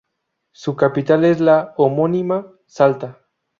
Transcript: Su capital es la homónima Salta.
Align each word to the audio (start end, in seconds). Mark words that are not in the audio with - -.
Su 0.51 0.75
capital 0.75 1.25
es 1.25 1.39
la 1.39 1.75
homónima 1.77 2.47
Salta. 2.65 3.19